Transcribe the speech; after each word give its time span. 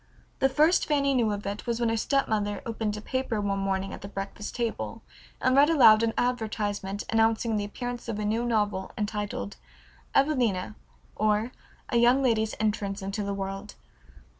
The 0.39 0.49
first 0.49 0.87
Fanny 0.87 1.13
knew 1.13 1.31
of 1.31 1.45
it 1.45 1.67
was 1.67 1.79
when 1.79 1.89
her 1.89 1.95
stepmother 1.95 2.63
opened 2.65 2.97
a 2.97 3.01
paper 3.01 3.39
one 3.39 3.59
morning 3.59 3.93
at 3.93 4.01
the 4.01 4.07
breakfast 4.07 4.55
table 4.55 5.03
and 5.39 5.55
read 5.55 5.69
aloud 5.69 6.01
an 6.01 6.15
advertisement 6.17 7.03
announcing 7.11 7.55
the 7.55 7.65
appearance 7.65 8.07
of 8.09 8.17
a 8.17 8.25
new 8.25 8.43
novel 8.43 8.91
entitled 8.97 9.57
"Evelina; 10.15 10.73
or, 11.15 11.51
A 11.89 11.97
Young 11.97 12.23
Lady's 12.23 12.55
Entrance 12.59 13.03
into 13.03 13.21
the 13.21 13.35
World." 13.35 13.75